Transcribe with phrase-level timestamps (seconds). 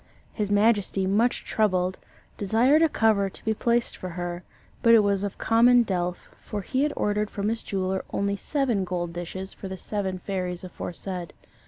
[0.33, 1.99] His majesty, much troubled,
[2.35, 4.41] desired a cover to be placed for her,
[4.81, 8.83] but it was of common delf, for he had ordered from his jeweller only seven
[8.83, 11.33] gold dishes for the seven fairies aforesaid.